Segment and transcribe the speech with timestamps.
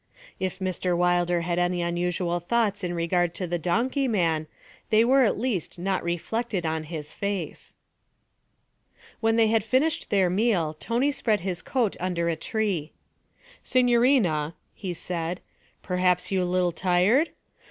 [0.39, 0.97] If Mr.
[0.97, 4.47] Wilder had any unusual thoughts in regard to the donkey man,
[4.89, 7.75] they were at least not reflected in his face.
[9.19, 12.93] When they had finished their meal Tony spread his coat under a tree.
[13.61, 15.39] 'Signorina,' he said,
[15.83, 17.29] 'perhaps you li'l' tired?